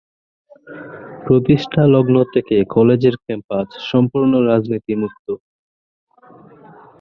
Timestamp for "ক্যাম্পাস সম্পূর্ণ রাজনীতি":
3.23-4.93